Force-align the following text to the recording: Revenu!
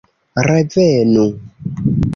Revenu! 0.47 1.27